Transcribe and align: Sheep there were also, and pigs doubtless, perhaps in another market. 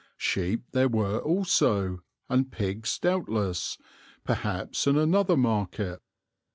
Sheep 0.17 0.63
there 0.71 0.87
were 0.89 1.19
also, 1.19 1.99
and 2.27 2.51
pigs 2.51 2.97
doubtless, 2.97 3.77
perhaps 4.23 4.87
in 4.87 4.97
another 4.97 5.37
market. 5.37 6.01